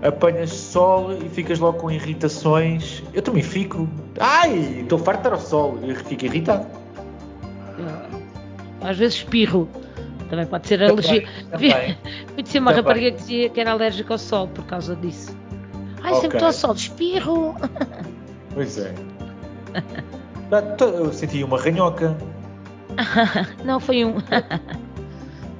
[0.00, 3.02] Apanhas sol e ficas logo com irritações.
[3.12, 3.88] Eu também fico.
[4.20, 5.78] Ai, estou farto de estar ao sol.
[5.82, 6.64] Eu fico irritado.
[8.80, 9.68] Às vezes espirro,
[10.28, 11.26] também pode ser alergia.
[11.50, 11.96] também.
[12.34, 12.74] Conheci uma Também.
[12.76, 15.36] rapariga que dizia que era alérgica ao sol por causa disso.
[16.02, 16.36] Ai, sempre Ok.
[16.36, 17.54] estou ao sol, espirro.
[18.54, 18.94] Pois é.
[20.76, 22.16] Tô- Eu senti uma ranhoca.
[23.64, 24.14] Não, foi um,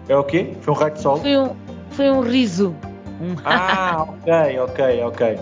[0.09, 0.55] É o quê?
[0.63, 1.19] Foi um raio de sol?
[1.19, 1.55] foi um,
[1.91, 2.75] foi um riso.
[3.45, 5.39] Ah, ok, ok, ok.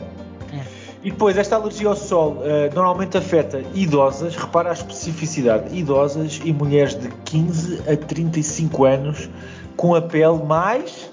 [1.07, 6.53] E depois, esta alergia ao sol eh, normalmente afeta idosas, repara a especificidade, idosas e
[6.53, 9.31] mulheres de 15 a 35 anos
[9.77, 11.09] com a pele mais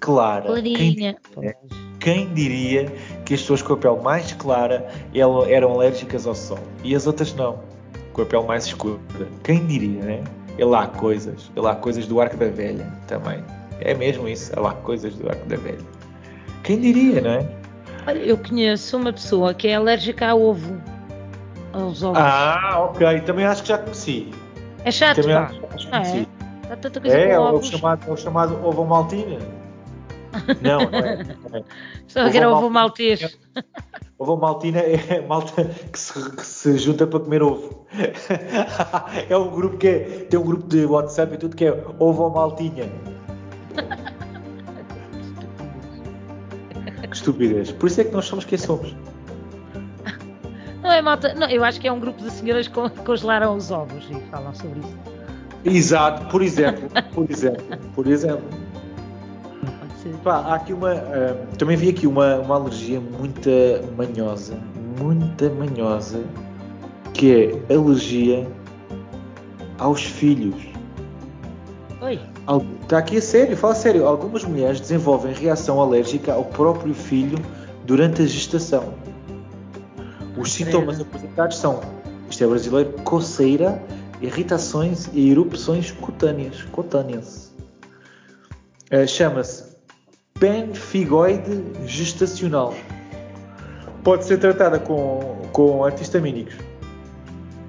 [0.00, 0.50] clara.
[0.62, 1.16] Quem, Clarinha.
[2.00, 2.90] quem diria
[3.26, 7.34] que as pessoas com a pele mais clara eram alérgicas ao sol e as outras
[7.34, 7.58] não,
[8.14, 8.98] com a pele mais escura?
[9.42, 10.24] Quem diria, né?
[10.56, 13.44] E lá há coisas, e lá há coisas do Arco da Velha também.
[13.78, 15.84] É mesmo isso, há lá coisas do Arco da Velha.
[16.62, 17.63] Quem diria, não é?
[18.06, 20.80] Olha, eu conheço uma pessoa que é alérgica a ovo.
[21.72, 22.18] Aos ovos.
[22.20, 23.20] Ah, ok.
[23.22, 24.30] Também acho que já conheci.
[24.84, 25.52] é chato, Também pá.
[25.74, 26.00] acho, que é?
[26.00, 26.28] conheci.
[26.70, 29.38] Há tanta coisa É, é com o, chamado, é o chamado ovo maltina.
[30.60, 31.16] Não, não é.
[31.22, 31.64] Não é.
[32.08, 33.38] Só que era ovo maltês.
[34.18, 37.84] Ovo maltina é malta que se, que se junta para comer ovo.
[39.28, 39.98] é um grupo que é,
[40.30, 42.88] tem um grupo de WhatsApp e tudo que é ovo maltinha.
[47.08, 47.70] Que estupidez.
[47.72, 48.94] Por isso é que nós somos quem somos.
[50.82, 51.34] Não é malta.
[51.34, 54.20] Não, eu acho que é um grupo de senhoras que con- congelaram os ovos e
[54.30, 54.96] falam sobre isso.
[55.64, 56.88] Exato, por exemplo.
[57.14, 57.64] Por exemplo.
[57.94, 58.44] Por exemplo.
[60.22, 60.92] Pá, há aqui uma.
[60.92, 63.48] ah, também vi aqui uma, uma alergia muito
[63.96, 64.54] manhosa,
[65.00, 66.22] muito manhosa,
[67.14, 68.46] que é alergia
[69.78, 70.62] aos filhos.
[72.02, 72.20] Oi.
[72.82, 74.06] Está aqui a sério, fala sério.
[74.06, 77.38] Algumas mulheres desenvolvem reação alérgica ao próprio filho
[77.84, 78.92] durante a gestação.
[80.36, 81.80] Os sintomas apresentados são,
[82.28, 83.82] isto é brasileiro, coceira,
[84.20, 86.62] irritações e erupções cutâneas.
[86.72, 87.52] cutâneas.
[88.90, 89.74] Eh, Chama-se
[90.38, 92.74] penfigoide gestacional.
[94.02, 96.56] Pode ser tratada com, com antihistamínicos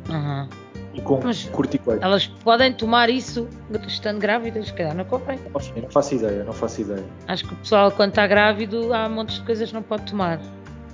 [0.09, 0.49] Aham.
[0.95, 2.01] E com Mas- corticoides.
[2.03, 3.47] Elas podem tomar isso
[3.88, 5.38] estando grávidas, se calhar não convém.
[5.75, 7.03] Eu Não faço ideia, não faço ideia.
[7.27, 10.39] Acho que o pessoal, quando está grávido, há montes de coisas que não pode tomar.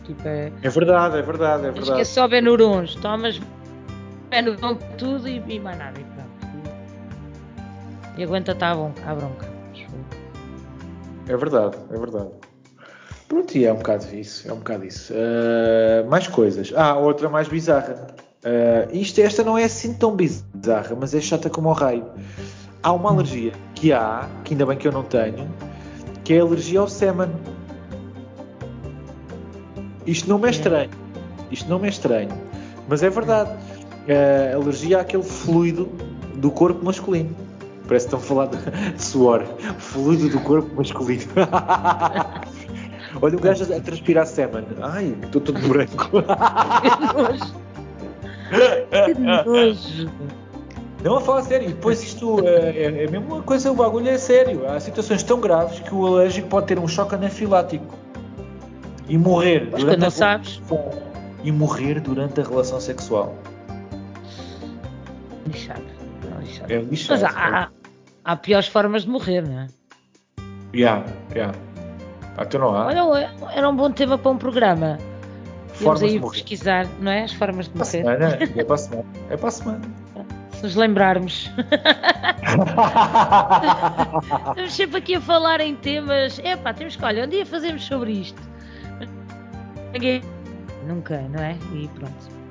[0.04, 0.52] Tipo, é.
[0.64, 2.06] É verdade, é verdade, é Acho que é verdade.
[2.08, 2.96] só Benurons.
[2.96, 3.40] Tomas
[4.30, 6.00] Benuron para tudo e, e mais nada.
[6.00, 6.32] E pronto.
[8.18, 9.02] E aguenta-te à bronca.
[9.10, 9.52] À bronca.
[11.28, 12.30] É verdade, é verdade.
[13.28, 15.14] Pronto, e é um bocado isso, é um bocado isso.
[15.16, 16.74] Ah, mais coisas.
[16.76, 18.08] Ah, outra mais bizarra.
[18.44, 22.06] Ah, isto, esta não é assim tão bizarra, mas é chata como o raio.
[22.84, 25.48] Há uma alergia que há, que ainda bem que eu não tenho,
[26.24, 27.30] que é a alergia ao sêmen.
[30.06, 30.90] Isto não me é estranho.
[31.52, 32.32] Isto não me é estranho.
[32.88, 33.52] Mas é verdade.
[34.10, 35.86] Ah, alergia àquele fluido
[36.36, 37.36] do corpo masculino.
[37.88, 39.44] Parece que estão a falar de, de suor.
[39.78, 41.24] Fluido do corpo masculino.
[43.22, 44.66] Olha o gajo a transpirar sêmen.
[44.82, 46.10] Ai, estou todo branco.
[48.52, 50.12] Que nojo.
[51.04, 51.70] Não a falar sério.
[51.70, 54.68] E depois isto é, é, é mesmo uma coisa, o bagulho é sério.
[54.70, 57.96] Há situações tão graves que o alérgico pode ter um choque anafilático
[59.08, 60.62] e morrer Mas durante a sabes,
[61.44, 63.36] e morrer durante a relação sexual.
[65.48, 65.82] lixado.
[66.30, 66.72] Não, lixado.
[66.72, 67.22] É lixado.
[67.22, 67.70] Mas há, há,
[68.24, 69.68] há piores formas de morrer, não é?
[70.74, 71.58] Yeah, yeah.
[72.38, 72.86] Ah, então não há.
[72.86, 74.98] Olha, era um bom tema para um programa.
[75.84, 77.24] Vamos aí pesquisar, não é?
[77.24, 77.91] As formas de Para morrer.
[77.91, 78.39] semana.
[78.56, 79.06] É para a semana.
[79.30, 79.82] É para a semana.
[80.54, 81.52] se nos lembrarmos.
[84.50, 86.39] Estamos sempre aqui a falar em temas.
[86.44, 88.41] É pá, temos que, olha, um dia fazemos sobre isto.
[90.88, 91.58] Nunca, não é?
[91.74, 92.41] E pronto.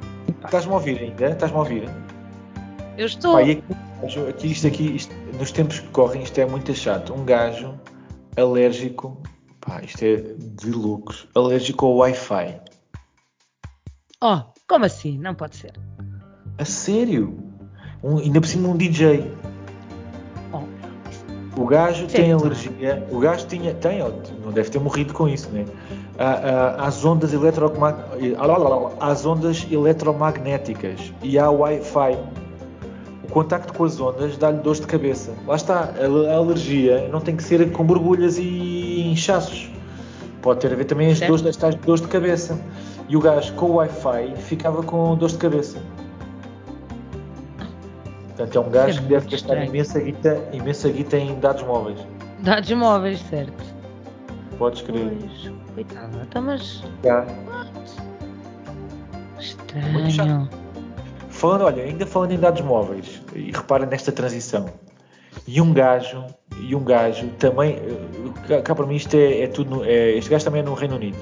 [0.44, 1.30] Estás-me a ouvir ainda?
[1.30, 1.88] Estás-me a ouvir?
[2.96, 3.34] Eu estou.
[3.34, 3.62] Pá, aqui,
[4.28, 7.12] aqui, isto aqui, isto, nos tempos que correm, isto é muito chato.
[7.14, 7.74] Um gajo
[8.36, 9.20] alérgico,
[9.60, 12.60] pá, isto é de loucos, alérgico ao Wi-Fi.
[14.22, 15.18] Oh, como assim?
[15.18, 15.72] Não pode ser.
[16.59, 17.38] A sério?
[18.04, 19.33] Um, ainda por cima um DJ.
[20.52, 21.61] Oh.
[21.61, 22.16] O gajo Sim.
[22.16, 24.00] tem alergia, o gajo tinha, tem,
[24.44, 25.64] não deve ter morrido com isso, né?
[26.78, 27.30] às ondas,
[29.00, 32.18] às ondas eletromagnéticas e ao Wi-Fi.
[33.24, 35.33] O contacto com as ondas dá-lhe dores de cabeça.
[35.46, 39.70] Lá está, a alergia não tem que ser com borbulhas e inchaços.
[40.42, 42.59] Pode ter a ver também as dores, as tais dores de cabeça.
[43.10, 45.82] E o gajo com o Wi-Fi ficava com dores de cabeça.
[48.28, 51.98] Portanto, é um gajo é que deve gastar imensa guita, imensa guita em dados móveis.
[52.38, 53.64] Dados móveis, certo.
[54.56, 55.10] Podes crer.
[55.18, 56.22] Pois, coitada.
[56.22, 56.84] Então, mas.
[57.02, 57.26] Já.
[59.40, 60.48] Estranho.
[61.30, 64.66] Falando, olha, ainda falando em dados móveis, e repara nesta transição.
[65.48, 66.24] E um gajo,
[66.60, 67.76] e um gajo também,
[68.48, 70.94] eh, cá para mim isto é, é tudo, é, este gajo também é no Reino
[70.94, 71.18] Unido.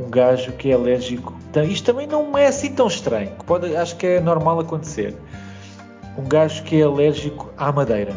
[0.00, 4.06] Um gajo que é alérgico, isto também não é assim tão estranho, pode, acho que
[4.06, 5.14] é normal acontecer.
[6.18, 8.14] Um gajo que é alérgico à madeira.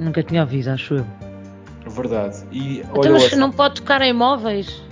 [0.00, 1.06] Nunca tinha ouvido, acho eu.
[1.86, 2.44] Verdade.
[2.50, 4.82] E, então, olha, mas não pode tocar em imóveis?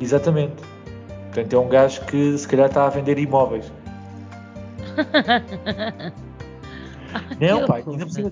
[0.00, 0.62] Exatamente.
[1.26, 3.72] Portanto, é um gajo que se calhar está a vender imóveis.
[7.40, 7.84] não, pai.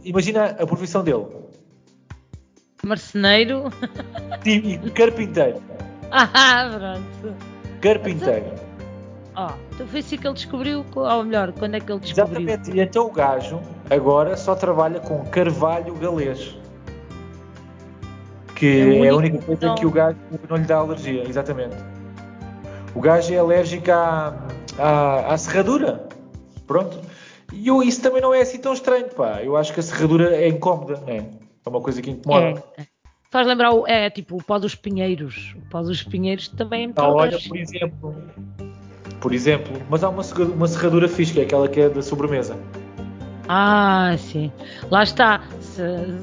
[0.04, 1.26] Imagina a profissão dele.
[2.88, 3.72] Marceneiro.
[4.44, 5.62] E carpinteiro.
[6.10, 7.36] Ah, pronto.
[7.82, 8.54] Carpinteiro.
[9.36, 12.48] Oh, então foi assim que ele descobriu, ou melhor, quando é que ele descobriu?
[12.48, 12.70] Exatamente.
[12.74, 16.56] E então o gajo agora só trabalha com carvalho galês
[18.58, 19.74] que é, é a única coisa não...
[19.76, 21.76] que o gajo não lhe dá alergia, exatamente.
[22.94, 24.34] O gajo é alérgico à,
[24.76, 26.08] à, à serradura.
[26.66, 26.98] Pronto.
[27.52, 29.40] E eu, isso também não é assim tão estranho, pá.
[29.42, 31.24] Eu acho que a serradura é incómoda, não é?
[31.68, 32.62] É uma coisa que incomoda.
[32.78, 32.82] É.
[33.30, 35.54] Faz lembrar, o, é tipo o pó dos pinheiros.
[35.56, 38.16] O pó dos pinheiros também é muito ah, olha, por exemplo.
[39.20, 40.22] Por exemplo, mas há uma,
[40.54, 42.56] uma serradura fixe, que é aquela que é da sobremesa.
[43.48, 44.50] Ah, sim.
[44.90, 45.42] Lá está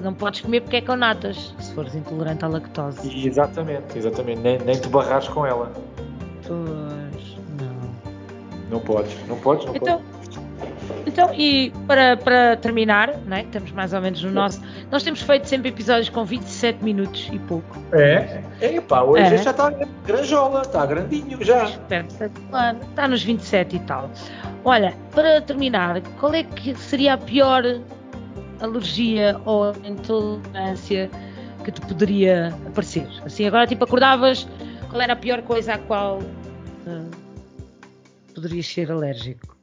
[0.01, 3.07] não podes comer porque é com natas, se fores intolerante à lactose.
[3.07, 4.41] E exatamente, exatamente.
[4.41, 5.71] Nem, nem te barrares com ela.
[6.45, 8.69] Pois, não.
[8.69, 10.14] Não podes, não podes, não então, podes.
[11.05, 14.61] Então, e para, para terminar, né, estamos mais ou menos no nosso.
[14.91, 17.77] Nós temos feito sempre episódios com 27 minutos e pouco.
[17.93, 18.41] É?
[18.59, 19.37] É, pá, hoje é.
[19.37, 19.71] já está
[20.05, 21.65] granjola, está grandinho já.
[21.65, 24.09] Está nos 27 e tal.
[24.63, 27.63] Olha, para terminar, qual é que seria a pior
[28.59, 31.09] alergia ou intolerância
[31.63, 33.07] que te poderia aparecer?
[33.25, 34.47] Assim, agora tipo acordavas,
[34.89, 37.11] qual era a pior coisa à qual uh,
[38.33, 39.54] poderias ser alérgico?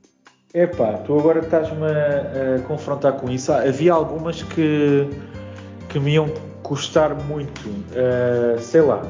[0.55, 3.51] Epá, tu agora estás-me a, a, confrontar com isso.
[3.51, 5.09] Ah, havia algumas que,
[5.89, 6.29] que me iam
[6.63, 9.03] custar muito, uh, sei lá,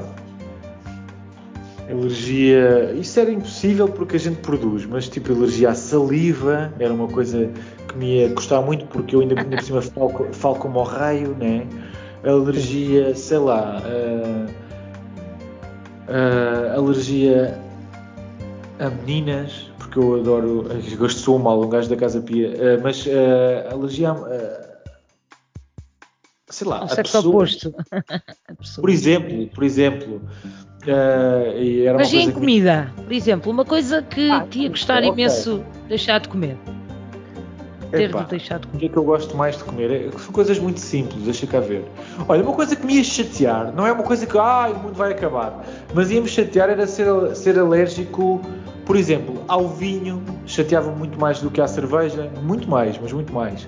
[1.90, 2.92] alergia.
[2.92, 7.50] Isso era impossível porque a gente produz, mas tipo alergia à saliva era uma coisa
[7.88, 10.85] que me ia custar muito porque eu ainda, ainda por cima falo, falo como ao
[10.85, 11.66] raio, né?
[12.24, 14.48] Alergia, sei lá, uh,
[16.09, 17.59] uh, alergia
[18.78, 22.48] a meninas, porque eu adoro, eu gosto de sou mal, um gajo da Casa Pia,
[22.48, 23.07] uh, mas
[23.70, 24.72] alergia a.
[26.48, 27.74] sei lá, o sexo oposto.
[28.81, 30.22] por exemplo, por exemplo,
[30.83, 33.02] Uh, Mas e em comida, que...
[33.02, 35.11] por exemplo, uma coisa que ah, ia gostar okay.
[35.11, 36.59] imenso deixar de comer.
[37.92, 38.76] Ter Epá, de deixar de comer.
[38.76, 39.92] O que é que eu gosto mais de comer?
[39.92, 41.85] É, são coisas muito simples, deixa cá ver.
[42.26, 44.94] Olha, uma coisa que me ia chatear, não é uma coisa que ah, o mundo
[44.94, 48.40] vai acabar, mas ia-me chatear era ser, ser alérgico,
[48.92, 53.33] por exemplo, ao vinho, chateava muito mais do que à cerveja, muito mais, mas muito
[53.33, 53.66] mais.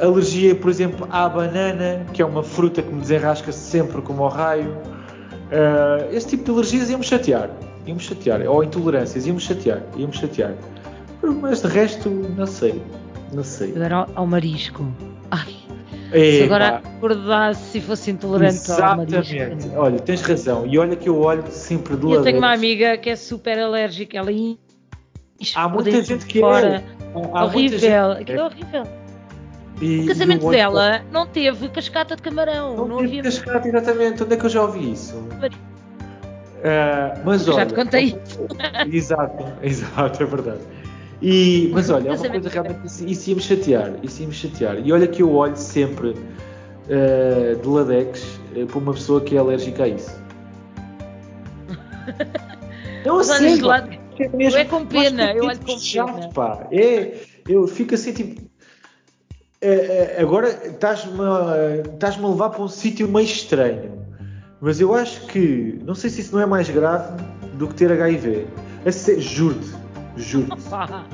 [0.00, 4.30] Alergia, por exemplo, à banana, que é uma fruta que me desenrasca sempre como ao
[4.30, 4.70] raio.
[4.70, 7.50] Uh, esse tipo de alergias ia-me chatear.
[7.86, 8.40] Ia-me chatear.
[8.48, 9.82] Ou intolerâncias, ia-me chatear.
[9.94, 10.54] Ia-me chatear.
[11.22, 12.82] Mas de resto, não sei.
[13.30, 13.76] Não sei.
[13.76, 14.90] Agora ao, marisco.
[15.30, 15.61] Ai.
[16.12, 19.16] É, se agora acordasse se fosse intolerante Exatamente.
[19.16, 19.70] ao marisco.
[19.76, 20.66] Olha, tens razão.
[20.66, 22.20] E olha que eu olho sempre do lado.
[22.20, 24.18] Eu tenho uma amiga que é super alérgica.
[24.18, 24.30] Ela
[25.54, 26.76] Há muita gente que fora.
[26.76, 26.82] é.
[27.32, 28.12] Há horrível.
[28.12, 28.84] Aquilo é horrível.
[29.80, 32.76] E, o casamento dela não teve cascata de camarão.
[32.76, 33.22] Não, não teve havia...
[33.24, 34.22] cascata, exatamente.
[34.22, 35.16] Onde é que eu já ouvi isso?
[35.16, 35.50] Uh,
[37.24, 38.16] mas já olha, te contei.
[38.92, 40.60] exato, exato, é verdade.
[41.22, 44.84] E, mas olha, é uma coisa realmente, isso ia me chatear, isso ia me chatear.
[44.84, 49.38] E olha que eu olho sempre uh, de Ladex uh, para uma pessoa que é
[49.38, 50.20] alérgica a isso.
[53.06, 56.28] Não, a sério, é mesmo, é com pena, eu olho com chato, pena.
[56.30, 56.66] Pá.
[56.72, 57.14] É,
[57.48, 58.42] eu fico assim, tipo,
[59.60, 64.02] é, agora estás-me a, estás a levar para um sítio meio estranho.
[64.60, 67.20] Mas eu acho que, não sei se isso não é mais grave
[67.54, 68.46] do que ter HIV.
[69.18, 69.81] Juro-te,
[70.16, 70.62] juro-te.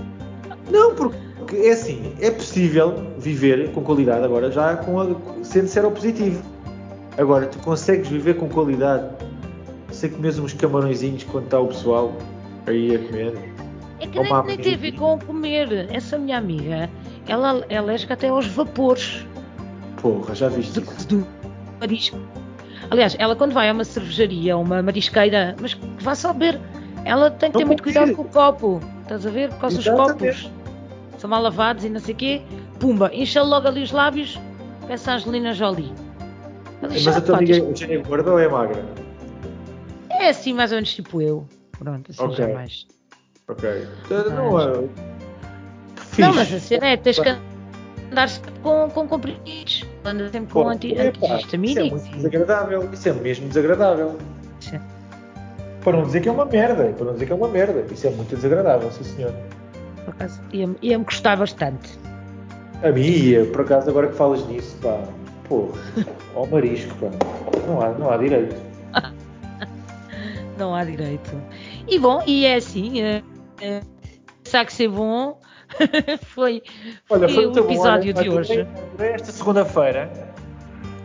[0.71, 5.07] não, porque é assim, é possível viver com qualidade agora já com a,
[5.43, 6.43] sendo positivo.
[7.17, 9.09] Agora, tu consegues viver com qualidade
[9.91, 12.17] sem comer uns camarõezinhos quando está o pessoal
[12.67, 13.35] aí a comer.
[14.01, 15.89] É que nem, nem tem a ver com comer.
[15.93, 16.89] Essa minha amiga,
[17.27, 19.27] ela é alérgica até aos vapores.
[20.01, 21.27] Porra, já viste do, do
[21.81, 22.19] marisco.
[22.91, 26.61] Aliás, ela quando vai a uma cervejaria, uma marisqueira, mas que vá só beber,
[27.05, 28.81] ela tem que ter muito cuidado com o copo.
[29.03, 29.51] Estás a ver?
[29.51, 30.51] Por causa dos copos.
[31.19, 32.43] São mal lavados e não sei o quê.
[32.79, 34.39] Pumba, enche logo ali os lábios,
[34.87, 35.93] peça a Angelina Jolie.
[36.81, 38.85] Mas, mas a tua amiga é gorda ou é magra?
[40.11, 41.47] É assim, mais ou menos tipo eu.
[41.79, 42.37] Pronto, assim okay.
[42.37, 42.87] já mais.
[43.49, 43.87] Ok.
[44.05, 44.89] Então, não, é.
[46.19, 47.29] Não, mas a cena é, tens que
[48.11, 48.29] andar
[48.63, 49.85] com, com comprimidos.
[50.05, 52.03] Anda sempre com anti, antihistamínicos.
[52.03, 52.91] Isso é muito desagradável.
[52.93, 54.19] Isso é mesmo desagradável.
[55.83, 56.85] Para não dizer que é uma merda.
[56.85, 57.85] Para não dizer que é uma merda.
[57.93, 59.33] Isso é muito desagradável, sim senhor.
[60.05, 61.99] Por acaso, ia-me ia gostar bastante.
[62.83, 65.03] A mim ia, por acaso, agora que falas nisso, pá.
[65.49, 65.71] Pô,
[66.35, 67.09] ao marisco, pá.
[67.67, 68.57] Não há, não há direito.
[70.59, 71.31] não há direito.
[71.87, 73.03] E bom, e é assim.
[73.03, 73.23] É,
[73.61, 73.81] é,
[74.45, 75.39] sabe que ser bom
[76.23, 76.63] foi,
[77.11, 78.67] Olha, foi, o episódio bom, de hoje.
[78.99, 80.11] Esta segunda-feira,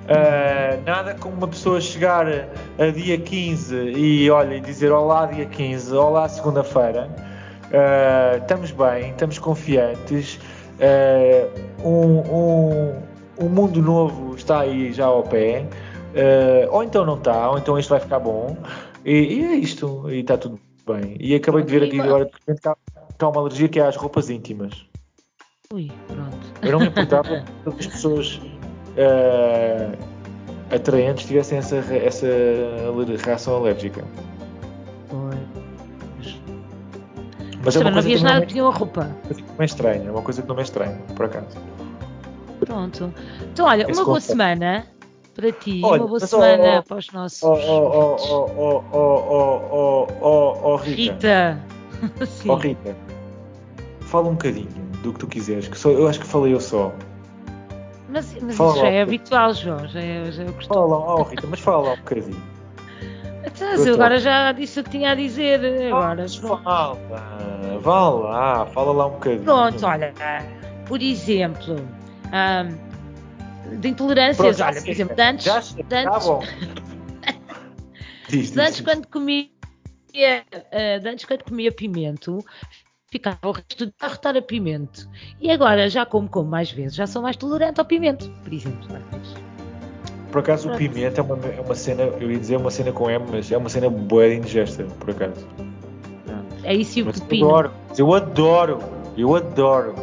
[0.04, 5.46] uh, nada como uma pessoa chegar a dia 15 e olha, e dizer olá dia
[5.46, 7.10] 15, olá segunda-feira.
[7.66, 10.40] Uh, estamos bem, estamos confiantes.
[10.80, 15.66] Uh, um, um, um, mundo novo está aí já ao pé.
[16.70, 18.58] ou então não está, ou então isto vai ficar bom.
[19.06, 21.18] E, e é isto, e está tudo bem.
[21.20, 23.96] E acabei de ver aqui agora de repente que há, uma alergia que é às
[23.96, 24.86] roupas íntimas.
[25.74, 26.38] Ui, pronto.
[26.62, 28.40] Eu não me importava que as pessoas
[28.98, 29.98] uh,
[30.74, 32.28] atraentes tivessem essa, essa
[33.24, 34.04] reação alérgica.
[35.10, 36.40] Pois.
[37.64, 39.10] Mas é uma não havias nada que tinha a roupa.
[39.30, 41.58] É não é estranho, é uma coisa que não é estranho, por acaso.
[42.60, 43.14] Pronto.
[43.42, 44.86] Então, olha, Esse uma boa semana
[45.34, 47.44] para ti, Olha, uma boa semana oh, para os nossos.
[47.44, 51.60] Oh, oh, oh, oh, oh, oh, oh, oh, Rita.
[52.02, 52.26] Rita.
[52.26, 52.50] Sim.
[52.50, 52.96] Oh, Rita.
[54.02, 54.70] Fala um bocadinho
[55.02, 56.94] do que tu quiseres, que só, eu acho que falei eu só.
[58.14, 60.80] Mas, mas isso já é habitual, João, já é, já é o costume.
[60.80, 62.44] Fala lá, oh, Rita, mas fala lá um bocadinho.
[63.46, 65.88] Então, eu agora já disse o que tinha a dizer.
[65.88, 66.94] Agora, fala,
[67.82, 69.44] vá lá, fala lá um bocadinho.
[69.44, 70.14] Pronto, olha,
[70.86, 74.58] por exemplo, um, de intolerâncias.
[74.58, 75.46] Pronto, Olha, por exemplo, antes.
[75.46, 76.44] Já, tá antes, bom.
[78.30, 79.50] diz, antes quando comia.
[80.16, 82.46] Uh, antes quando comia pimento,
[83.14, 85.08] ficava o resto de arrotar a pimento.
[85.40, 88.88] E agora já como como mais vezes, já sou mais tolerante ao pimento, por exemplo.
[90.32, 90.76] Por acaso Pronto.
[90.76, 93.52] o pimento é uma, é uma cena, eu ia dizer uma cena com M, mas
[93.52, 95.46] é uma cena boa de indigesta, por acaso.
[96.26, 96.56] Pronto.
[96.64, 97.46] É isso e o pepino.
[97.46, 98.80] Eu adoro, eu adoro,
[99.16, 99.96] eu adoro.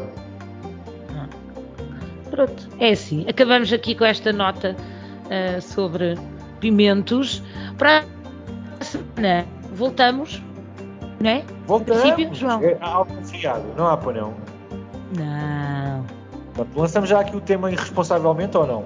[2.31, 3.27] Pronto, é assim.
[3.29, 4.77] Acabamos aqui com esta nota
[5.27, 6.17] uh, sobre
[6.61, 7.43] pimentos.
[7.77, 8.05] Para
[8.79, 10.41] a semana voltamos,
[11.21, 11.45] não é?
[11.71, 12.03] Voltamos.
[12.03, 12.61] Princípio, João.
[12.65, 12.77] É,
[13.25, 14.35] feriado, não há para não?
[15.17, 16.05] Não.
[16.53, 18.85] Pronto, lançamos já aqui o tema irresponsavelmente ou não?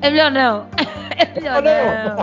[0.00, 0.66] É melhor não.
[1.18, 2.16] É melhor não.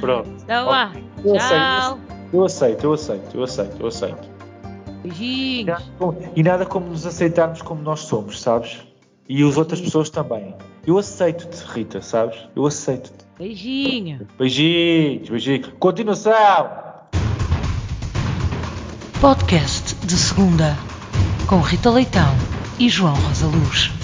[0.00, 0.30] Pronto.
[0.42, 0.92] Então lá.
[1.24, 1.38] Eu Tchau.
[1.38, 4.28] Aceito, eu aceito, eu aceito, eu aceito, eu aceito.
[5.02, 5.92] Beijinhos.
[6.34, 8.84] E nada como nos aceitarmos como nós somos, sabes?
[9.28, 10.54] E as outras pessoas também.
[10.84, 12.48] Eu aceito-te, Rita, sabes?
[12.54, 13.25] Eu aceito-te.
[13.38, 14.26] Beijinho.
[14.38, 15.68] Beijinhos, beijinhos.
[15.78, 16.70] Continuação.
[19.20, 20.74] Podcast de segunda
[21.46, 22.34] com Rita Leitão
[22.78, 23.95] e João Rosa Luz.